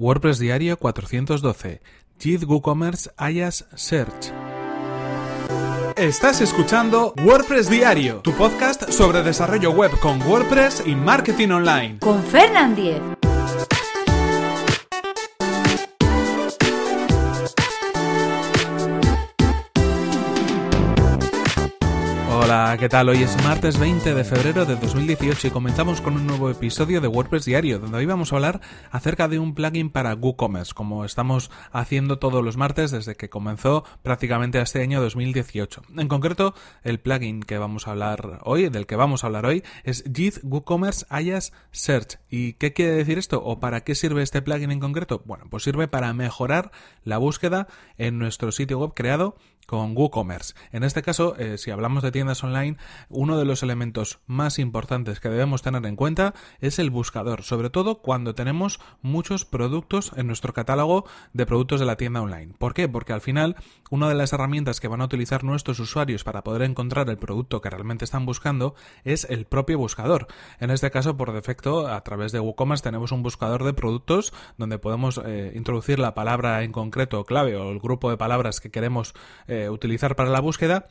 WordPress 0.00 0.38
Diario 0.38 0.78
412. 0.78 1.82
JIT 2.18 2.44
WooCommerce 2.44 3.10
IaaS 3.18 3.66
Search. 3.74 4.32
Estás 5.94 6.40
escuchando 6.40 7.12
WordPress 7.22 7.68
Diario, 7.68 8.20
tu 8.20 8.32
podcast 8.32 8.90
sobre 8.90 9.22
desarrollo 9.22 9.72
web 9.72 9.90
con 10.00 10.22
WordPress 10.22 10.84
y 10.86 10.94
marketing 10.94 11.50
online. 11.50 11.98
Con 11.98 12.22
Fernand 12.22 12.76
Diez. 12.76 13.02
Hola, 22.42 22.74
¿qué 22.80 22.88
tal? 22.88 23.10
Hoy 23.10 23.22
es 23.22 23.36
martes 23.44 23.78
20 23.78 24.14
de 24.14 24.24
febrero 24.24 24.64
de 24.64 24.74
2018 24.74 25.48
y 25.48 25.50
comenzamos 25.50 26.00
con 26.00 26.14
un 26.14 26.26
nuevo 26.26 26.48
episodio 26.48 27.02
de 27.02 27.06
WordPress 27.06 27.44
Diario, 27.44 27.78
donde 27.78 27.98
hoy 27.98 28.06
vamos 28.06 28.32
a 28.32 28.36
hablar 28.36 28.62
acerca 28.90 29.28
de 29.28 29.38
un 29.38 29.54
plugin 29.54 29.90
para 29.90 30.14
WooCommerce, 30.14 30.72
como 30.72 31.04
estamos 31.04 31.50
haciendo 31.70 32.18
todos 32.18 32.42
los 32.42 32.56
martes 32.56 32.92
desde 32.92 33.14
que 33.14 33.28
comenzó 33.28 33.84
prácticamente 34.02 34.58
este 34.58 34.80
año 34.80 35.02
2018. 35.02 35.82
En 35.98 36.08
concreto, 36.08 36.54
el 36.82 36.98
plugin 36.98 37.42
que 37.42 37.58
vamos 37.58 37.86
a 37.86 37.90
hablar 37.90 38.40
hoy, 38.44 38.70
del 38.70 38.86
que 38.86 38.96
vamos 38.96 39.22
a 39.22 39.26
hablar 39.26 39.44
hoy, 39.44 39.62
es 39.84 40.02
JIT 40.10 40.38
WooCommerce 40.42 41.04
IaaS 41.10 41.52
Search. 41.72 42.20
¿Y 42.30 42.54
qué 42.54 42.72
quiere 42.72 42.92
decir 42.92 43.18
esto? 43.18 43.44
¿O 43.44 43.60
para 43.60 43.82
qué 43.84 43.94
sirve 43.94 44.22
este 44.22 44.40
plugin 44.40 44.70
en 44.70 44.80
concreto? 44.80 45.22
Bueno, 45.26 45.44
pues 45.50 45.62
sirve 45.62 45.88
para 45.88 46.14
mejorar 46.14 46.72
la 47.04 47.18
búsqueda 47.18 47.68
en 47.98 48.18
nuestro 48.18 48.50
sitio 48.50 48.78
web 48.78 48.92
creado 48.94 49.36
con 49.70 49.96
WooCommerce. 49.96 50.54
En 50.72 50.82
este 50.82 51.00
caso, 51.00 51.36
eh, 51.36 51.56
si 51.56 51.70
hablamos 51.70 52.02
de 52.02 52.10
tiendas 52.10 52.42
online, 52.42 52.76
uno 53.08 53.38
de 53.38 53.44
los 53.44 53.62
elementos 53.62 54.18
más 54.26 54.58
importantes 54.58 55.20
que 55.20 55.28
debemos 55.28 55.62
tener 55.62 55.86
en 55.86 55.94
cuenta 55.94 56.34
es 56.58 56.80
el 56.80 56.90
buscador, 56.90 57.44
sobre 57.44 57.70
todo 57.70 58.02
cuando 58.02 58.34
tenemos 58.34 58.80
muchos 59.00 59.44
productos 59.44 60.10
en 60.16 60.26
nuestro 60.26 60.52
catálogo 60.52 61.04
de 61.34 61.46
productos 61.46 61.78
de 61.78 61.86
la 61.86 61.94
tienda 61.94 62.20
online. 62.20 62.52
¿Por 62.58 62.74
qué? 62.74 62.88
Porque 62.88 63.12
al 63.12 63.20
final, 63.20 63.54
una 63.90 64.08
de 64.08 64.16
las 64.16 64.32
herramientas 64.32 64.80
que 64.80 64.88
van 64.88 65.02
a 65.02 65.04
utilizar 65.04 65.44
nuestros 65.44 65.78
usuarios 65.78 66.24
para 66.24 66.42
poder 66.42 66.62
encontrar 66.62 67.08
el 67.08 67.18
producto 67.18 67.60
que 67.60 67.70
realmente 67.70 68.04
están 68.04 68.26
buscando 68.26 68.74
es 69.04 69.24
el 69.30 69.44
propio 69.44 69.78
buscador. 69.78 70.26
En 70.58 70.70
este 70.70 70.90
caso, 70.90 71.16
por 71.16 71.32
defecto, 71.32 71.86
a 71.86 72.02
través 72.02 72.32
de 72.32 72.40
WooCommerce 72.40 72.82
tenemos 72.82 73.12
un 73.12 73.22
buscador 73.22 73.62
de 73.62 73.72
productos 73.72 74.32
donde 74.58 74.80
podemos 74.80 75.20
eh, 75.24 75.52
introducir 75.54 76.00
la 76.00 76.12
palabra 76.14 76.64
en 76.64 76.72
concreto 76.72 77.22
clave 77.24 77.54
o 77.54 77.70
el 77.70 77.78
grupo 77.78 78.10
de 78.10 78.16
palabras 78.16 78.60
que 78.60 78.72
queremos 78.72 79.14
eh, 79.46 79.59
utilizar 79.68 80.16
para 80.16 80.30
la 80.30 80.40
búsqueda 80.40 80.88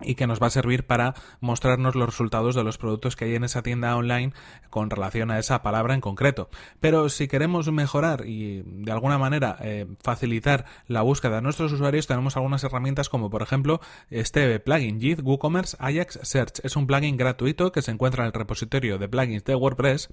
y 0.00 0.14
que 0.14 0.26
nos 0.26 0.40
va 0.40 0.48
a 0.48 0.50
servir 0.50 0.86
para 0.86 1.14
mostrarnos 1.40 1.94
los 1.94 2.06
resultados 2.06 2.54
de 2.54 2.64
los 2.64 2.78
productos 2.78 3.16
que 3.16 3.26
hay 3.26 3.34
en 3.34 3.44
esa 3.44 3.62
tienda 3.62 3.96
online 3.96 4.32
con 4.70 4.90
relación 4.90 5.30
a 5.30 5.38
esa 5.38 5.62
palabra 5.62 5.94
en 5.94 6.00
concreto. 6.00 6.48
Pero 6.80 7.08
si 7.08 7.28
queremos 7.28 7.70
mejorar 7.70 8.26
y 8.26 8.62
de 8.64 8.92
alguna 8.92 9.18
manera 9.18 9.56
eh, 9.60 9.86
facilitar 10.02 10.66
la 10.86 11.02
búsqueda 11.02 11.36
de 11.36 11.42
nuestros 11.42 11.72
usuarios, 11.72 12.06
tenemos 12.06 12.36
algunas 12.36 12.64
herramientas 12.64 13.08
como 13.08 13.30
por 13.30 13.42
ejemplo 13.42 13.80
este 14.10 14.58
plugin 14.60 15.00
JIT 15.00 15.20
WooCommerce 15.22 15.76
Ajax 15.80 16.20
Search. 16.22 16.60
Es 16.64 16.76
un 16.76 16.86
plugin 16.86 17.16
gratuito 17.16 17.72
que 17.72 17.82
se 17.82 17.90
encuentra 17.90 18.24
en 18.24 18.28
el 18.28 18.32
repositorio 18.32 18.98
de 18.98 19.08
plugins 19.08 19.44
de 19.44 19.54
WordPress 19.54 20.08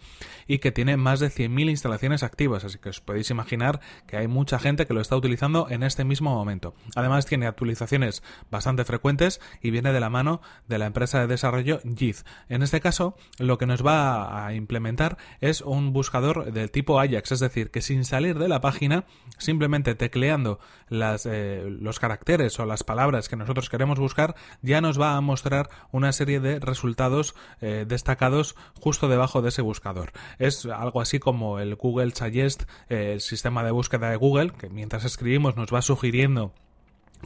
y 0.48 0.60
que 0.60 0.72
tiene 0.72 0.98
más 0.98 1.20
de 1.20 1.28
100.000 1.28 1.70
instalaciones 1.70 2.24
activas, 2.24 2.64
así 2.64 2.78
que 2.80 2.90
os 2.90 3.02
podéis 3.02 3.30
imaginar 3.30 3.80
que 4.08 4.18
hay 4.18 4.28
mucha 4.28 4.60
gente 4.60 4.86
que 4.86 4.94
lo 4.94 5.02
está 5.02 5.16
utilizando 5.16 5.68
en 5.70 5.84
este 5.84 6.04
mismo 6.04 6.34
momento. 6.34 6.74
Además 6.96 7.26
tiene 7.26 7.48
actualizaciones 7.48 8.24
bastante 8.50 8.86
frecuentes 8.86 9.42
y 9.62 9.72
viene 9.78 9.94
de 9.94 10.00
la 10.00 10.10
mano 10.10 10.42
de 10.68 10.80
la 10.80 10.88
empresa 10.88 11.20
de 11.20 11.28
desarrollo 11.28 11.80
JIT. 11.84 12.26
En 12.50 12.64
este 12.64 12.82
caso, 12.82 13.16
lo 13.38 13.60
que 13.60 13.68
nos 13.68 13.86
va 13.86 14.44
a 14.44 14.56
implementar 14.56 15.20
es 15.40 15.62
un 15.62 15.94
buscador 15.94 16.52
del 16.52 16.72
tipo 16.72 17.00
Ajax, 17.00 17.34
es 17.34 17.40
decir, 17.40 17.70
que 17.70 17.84
sin 17.84 18.04
salir 18.04 18.40
de 18.40 18.48
la 18.48 18.60
página, 18.60 19.06
simplemente 19.38 19.94
tecleando 19.94 20.60
eh, 20.90 21.78
los 21.80 22.00
caracteres 22.00 22.60
o 22.60 22.66
las 22.66 22.84
palabras 22.84 23.30
que 23.30 23.36
nosotros 23.36 23.70
queremos 23.70 24.00
buscar, 24.00 24.34
ya 24.64 24.82
nos 24.82 25.00
va 25.00 25.16
a 25.16 25.22
mostrar 25.22 25.70
una 25.92 26.12
serie 26.12 26.40
de 26.40 26.60
resultados 26.60 27.36
eh, 27.62 27.86
destacados 27.88 28.56
justo 28.82 29.10
debajo 29.10 29.44
de 29.44 29.50
ese 29.50 29.62
buscador. 29.62 30.12
Es 30.40 30.66
algo 30.66 31.02
así 31.02 31.20
como 31.20 31.60
el 31.60 31.76
Google 31.76 32.16
Suggest, 32.16 32.64
eh, 32.90 33.12
el 33.14 33.22
sistema 33.22 33.64
de 33.64 33.70
búsqueda 33.70 34.10
de 34.10 34.16
Google, 34.16 34.54
que 34.58 34.72
mientras 34.72 35.06
escribimos 35.06 35.56
nos 35.56 35.72
va 35.72 35.84
sugiriendo 35.84 36.52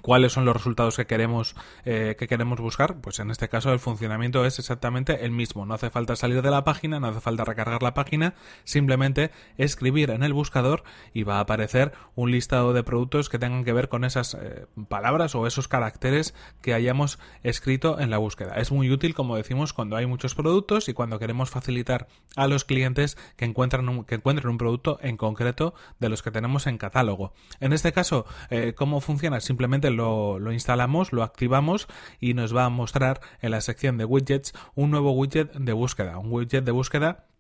cuáles 0.02 0.34
son 0.34 0.46
los 0.46 0.56
resultados 0.56 0.98
que 0.98 1.06
queremos 1.06 1.56
eh, 1.86 2.16
que 2.18 2.28
queremos 2.28 2.60
buscar 2.60 3.02
pues 3.02 3.20
en 3.20 3.32
este 3.32 3.50
caso 3.50 3.72
el 3.74 3.80
funcionamiento 3.80 4.46
es 4.46 4.60
exactamente 4.60 5.26
el 5.26 5.32
mismo. 5.32 5.66
No 5.66 5.74
hace 5.74 5.90
falta 5.90 6.16
salir 6.16 6.42
de 6.42 6.52
la 6.52 6.64
página 6.64 7.00
no 7.00 7.08
hace 7.08 7.22
falta 7.22 7.44
recargar 7.44 7.84
la 7.84 7.94
página 7.94 8.34
simplemente 8.64 9.32
escribir 9.58 10.12
en 10.12 10.24
el 10.24 10.34
buscador 10.34 10.84
y 11.14 11.24
va 11.24 11.38
a 11.38 11.42
aparecer 11.42 11.94
un 12.16 12.32
listado 12.32 12.74
de 12.74 12.84
productos 12.84 13.30
que 13.30 13.40
tengan 13.40 13.64
que 13.64 13.74
ver 13.74 13.90
con 13.90 14.04
esas 14.04 14.36
eh, 14.36 14.66
palabras 14.88 15.36
o 15.36 15.48
esos 15.48 15.68
caracteres 15.68 16.34
que 16.62 16.74
hayamos 16.74 17.20
escrito 17.44 18.00
en 18.00 18.10
la 18.10 18.18
búsqueda. 18.18 18.56
Es 18.56 18.72
muy 18.72 18.90
útil 18.92 19.14
como 19.14 19.36
decimos 19.36 19.74
cuando 19.74 19.96
hay 19.96 20.06
muchos 20.06 20.36
productos 20.36 20.90
y 20.90 20.94
cuando 20.94 21.20
queremos 21.20 21.50
facilitar 21.50 22.08
a 22.36 22.48
los 22.48 22.66
clientes 22.66 23.18
que 23.36 23.46
encuentren 23.46 23.88
un, 23.90 24.06
que 24.06 24.16
encuentren 24.16 24.50
un 24.50 24.58
producto 24.58 25.00
en 25.02 25.18
concreto 25.18 25.74
de 26.00 26.10
los 26.10 26.22
que 26.22 26.32
tenemos 26.32 26.68
en 26.68 26.78
catálogo. 26.78 27.34
En 27.60 27.74
este 27.74 27.92
caso 27.92 28.26
eh, 28.50 28.74
cómo 28.76 29.02
funciona 29.02 29.40
simplemente 29.40 29.81
lo, 29.90 30.38
lo, 30.38 30.52
instalamos, 30.52 31.12
lo 31.12 31.24
activamos 31.24 31.88
y 32.20 32.36
nos 32.36 32.56
va 32.56 32.66
a 32.66 32.70
mostrar 32.70 33.22
en 33.42 33.52
la 33.52 33.62
sección 33.62 33.98
de 33.98 34.06
widgets 34.06 34.54
un 34.76 34.92
nuevo 34.92 35.12
widget 35.14 35.54
de 35.54 35.74
búsqueda, 35.74 36.20
un 36.20 36.32
widget 36.32 36.64
de 36.64 36.72
búsqueda 36.72 37.31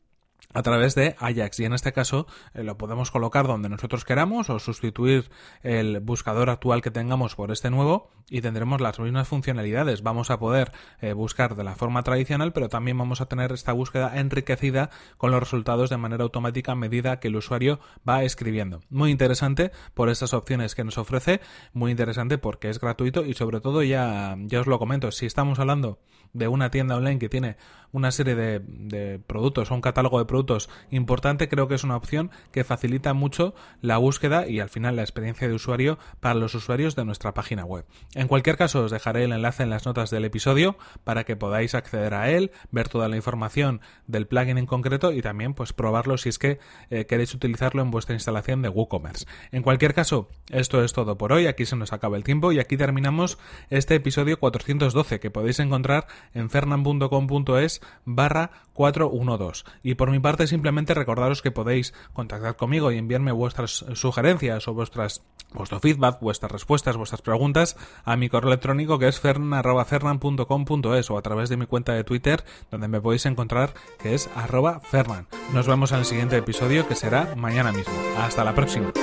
a 0.53 0.61
través 0.61 0.95
de 0.95 1.15
Ajax 1.19 1.59
y 1.59 1.65
en 1.65 1.73
este 1.73 1.93
caso 1.93 2.27
eh, 2.53 2.63
lo 2.63 2.77
podemos 2.77 3.11
colocar 3.11 3.47
donde 3.47 3.69
nosotros 3.69 4.05
queramos 4.05 4.49
o 4.49 4.59
sustituir 4.59 5.29
el 5.63 5.99
buscador 5.99 6.49
actual 6.49 6.81
que 6.81 6.91
tengamos 6.91 7.35
por 7.35 7.51
este 7.51 7.69
nuevo 7.69 8.11
y 8.29 8.41
tendremos 8.41 8.81
las 8.81 8.99
mismas 8.99 9.27
funcionalidades. 9.27 10.03
Vamos 10.03 10.31
a 10.31 10.39
poder 10.39 10.71
eh, 11.01 11.13
buscar 11.13 11.55
de 11.55 11.63
la 11.63 11.75
forma 11.75 12.03
tradicional 12.03 12.53
pero 12.53 12.69
también 12.69 12.97
vamos 12.97 13.21
a 13.21 13.25
tener 13.25 13.51
esta 13.51 13.73
búsqueda 13.73 14.19
enriquecida 14.19 14.89
con 15.17 15.31
los 15.31 15.39
resultados 15.39 15.89
de 15.89 15.97
manera 15.97 16.23
automática 16.23 16.73
a 16.73 16.75
medida 16.75 17.19
que 17.19 17.27
el 17.27 17.35
usuario 17.35 17.79
va 18.07 18.23
escribiendo. 18.23 18.81
Muy 18.89 19.11
interesante 19.11 19.71
por 19.93 20.09
estas 20.09 20.33
opciones 20.33 20.75
que 20.75 20.83
nos 20.83 20.97
ofrece, 20.97 21.41
muy 21.73 21.91
interesante 21.91 22.37
porque 22.37 22.69
es 22.69 22.79
gratuito 22.79 23.25
y 23.25 23.33
sobre 23.33 23.61
todo 23.61 23.83
ya, 23.83 24.35
ya 24.39 24.61
os 24.61 24.67
lo 24.67 24.79
comento, 24.79 25.11
si 25.11 25.25
estamos 25.25 25.59
hablando 25.59 25.99
de 26.33 26.47
una 26.47 26.71
tienda 26.71 26.95
online 26.95 27.19
que 27.19 27.29
tiene 27.29 27.57
una 27.91 28.11
serie 28.11 28.35
de, 28.35 28.59
de 28.65 29.19
productos 29.19 29.69
o 29.69 29.75
un 29.75 29.81
catálogo 29.81 30.19
de 30.19 30.25
productos 30.25 30.40
importante, 30.89 31.49
creo 31.49 31.67
que 31.67 31.75
es 31.75 31.83
una 31.83 31.95
opción 31.95 32.31
que 32.51 32.63
facilita 32.63 33.13
mucho 33.13 33.53
la 33.81 33.97
búsqueda 33.97 34.47
y 34.47 34.59
al 34.59 34.69
final 34.69 34.95
la 34.95 35.01
experiencia 35.01 35.47
de 35.47 35.53
usuario 35.53 35.97
para 36.19 36.35
los 36.35 36.55
usuarios 36.55 36.95
de 36.95 37.05
nuestra 37.05 37.33
página 37.33 37.65
web. 37.65 37.85
En 38.15 38.27
cualquier 38.27 38.57
caso, 38.57 38.83
os 38.83 38.91
dejaré 38.91 39.23
el 39.23 39.31
enlace 39.31 39.63
en 39.63 39.69
las 39.69 39.85
notas 39.85 40.09
del 40.09 40.25
episodio 40.25 40.77
para 41.03 41.23
que 41.23 41.35
podáis 41.35 41.75
acceder 41.75 42.13
a 42.13 42.29
él, 42.29 42.51
ver 42.71 42.89
toda 42.89 43.07
la 43.07 43.15
información 43.15 43.81
del 44.07 44.27
plugin 44.27 44.57
en 44.57 44.65
concreto 44.65 45.11
y 45.11 45.21
también 45.21 45.53
pues 45.53 45.73
probarlo 45.73 46.17
si 46.17 46.29
es 46.29 46.39
que 46.39 46.59
eh, 46.89 47.05
queréis 47.05 47.33
utilizarlo 47.33 47.81
en 47.81 47.91
vuestra 47.91 48.15
instalación 48.15 48.61
de 48.61 48.69
WooCommerce. 48.69 49.25
En 49.51 49.63
cualquier 49.63 49.93
caso, 49.93 50.29
esto 50.49 50.83
es 50.83 50.93
todo 50.93 51.17
por 51.17 51.33
hoy, 51.33 51.47
aquí 51.47 51.65
se 51.65 51.75
nos 51.75 51.93
acaba 51.93 52.17
el 52.17 52.23
tiempo 52.23 52.51
y 52.51 52.59
aquí 52.59 52.77
terminamos 52.77 53.37
este 53.69 53.95
episodio 53.95 54.39
412 54.39 55.19
que 55.19 55.31
podéis 55.31 55.59
encontrar 55.59 56.07
en 56.33 56.49
fernan.com.es 56.49 57.81
barra 58.05 58.51
412. 58.73 59.63
Y 59.83 59.95
por 59.95 60.11
mi 60.11 60.19
parte 60.31 60.47
simplemente 60.47 60.93
recordaros 60.93 61.41
que 61.41 61.51
podéis 61.51 61.93
contactar 62.13 62.55
conmigo 62.55 62.89
y 62.89 62.97
enviarme 62.97 63.33
vuestras 63.33 63.83
sugerencias 63.95 64.65
o 64.69 64.73
vuestras 64.73 65.23
vuestro 65.53 65.81
feedback, 65.81 66.21
vuestras 66.21 66.49
respuestas, 66.49 66.95
vuestras 66.95 67.21
preguntas 67.21 67.75
a 68.05 68.15
mi 68.15 68.29
correo 68.29 68.47
electrónico 68.47 68.97
que 68.97 69.09
es 69.09 69.19
fernan.fernan.com.es 69.19 71.11
o 71.11 71.17
a 71.17 71.21
través 71.21 71.49
de 71.49 71.57
mi 71.57 71.65
cuenta 71.65 71.91
de 71.91 72.05
Twitter 72.05 72.45
donde 72.69 72.87
me 72.87 73.01
podéis 73.01 73.25
encontrar 73.25 73.73
que 74.01 74.13
es 74.13 74.29
arroba 74.33 74.79
fernan. 74.79 75.27
Nos 75.53 75.67
vemos 75.67 75.91
en 75.91 75.99
el 75.99 76.05
siguiente 76.05 76.37
episodio 76.37 76.87
que 76.87 76.95
será 76.95 77.35
mañana 77.35 77.73
mismo. 77.73 77.93
Hasta 78.17 78.45
la 78.45 78.55
próxima. 78.55 78.93